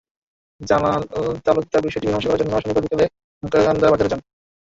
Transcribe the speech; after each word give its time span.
জালাল 0.61 1.01
তালুকদার 1.45 1.85
বিষয়টি 1.87 2.05
মীমাংসা 2.07 2.29
করার 2.29 2.39
জন্য 2.41 2.53
শনিবার 2.55 2.83
বিকেলে 2.85 3.05
মেকিয়ারকান্দা 3.43 3.91
বাজারে 3.91 4.11
যান। 4.11 4.21